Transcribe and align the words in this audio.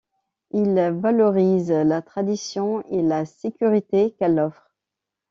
Ils 0.49 0.81
valorisent 0.99 1.69
la 1.71 2.01
tradition 2.01 2.81
et 2.87 3.03
la 3.03 3.23
sécurité 3.23 4.15
qu'elle 4.17 4.39
offre. 4.39 4.71